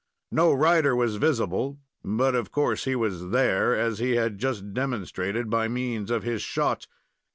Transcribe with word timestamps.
No 0.31 0.51
rider 0.51 0.95
was 0.95 1.17
visible; 1.17 1.77
but, 2.03 2.33
of 2.33 2.51
course, 2.51 2.85
he 2.85 2.95
was 2.95 3.29
there, 3.29 3.75
as 3.75 3.99
he 3.99 4.15
had 4.15 4.39
just 4.39 4.73
demonstrated 4.73 5.47
by 5.47 5.67
means 5.67 6.09
of 6.09 6.23
his 6.23 6.41
shot. 6.41 6.87